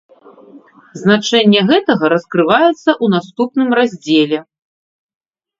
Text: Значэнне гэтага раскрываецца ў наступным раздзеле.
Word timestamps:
Значэнне 1.01 1.59
гэтага 1.69 2.05
раскрываецца 2.13 2.71
ў 2.71 3.05
наступным 3.15 3.69
раздзеле. 3.81 4.39